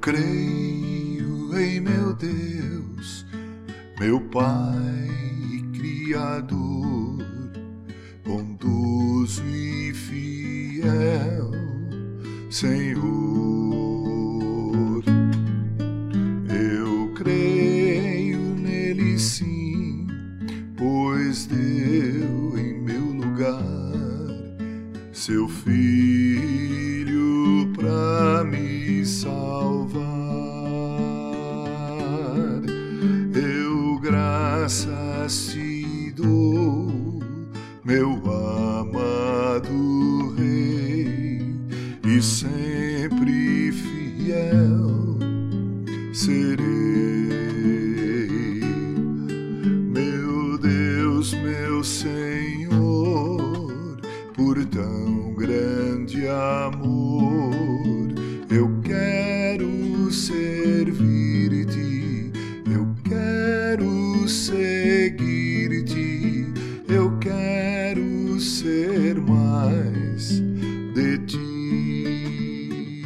[0.00, 3.26] creio em meu Deus,
[4.00, 7.18] meu Pai Criador,
[8.24, 11.50] bondoso e fiel,
[12.48, 13.04] Senhor.
[16.48, 20.06] Eu creio nele sim,
[20.78, 23.62] pois deu em meu lugar
[25.12, 26.97] seu filho
[29.08, 30.04] salvar.
[33.34, 37.22] Eu graças te dou,
[37.84, 41.42] meu amado Rei,
[42.04, 45.18] e sempre fiel
[46.12, 46.68] serei.
[49.88, 53.96] Meu Deus, meu Senhor,
[54.34, 57.07] por tão grande amor,
[68.38, 70.40] ser mais
[70.94, 73.02] de ti.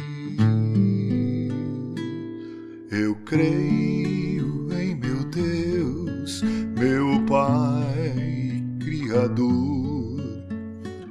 [2.91, 6.43] Eu creio em meu Deus,
[6.77, 10.21] meu Pai Criador,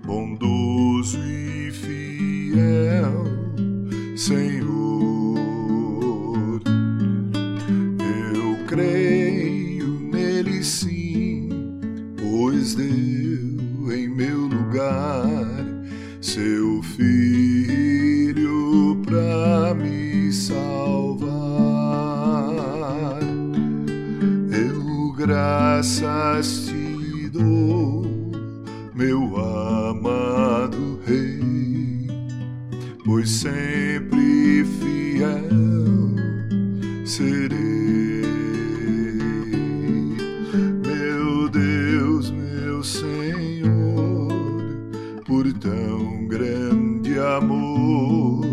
[0.04, 3.24] bondoso e fiel,
[4.16, 4.72] Senhor.
[7.98, 11.48] Eu creio nele sim,
[12.16, 13.51] pois deu
[13.90, 15.64] em meu lugar
[16.20, 18.22] seu filho
[19.04, 21.32] para me salvar.
[24.52, 28.06] Eu graças te dou,
[28.94, 32.06] meu amado Rei,
[33.04, 35.72] pois sempre fiel
[37.04, 37.61] serei.
[46.02, 48.44] Tão grande amor,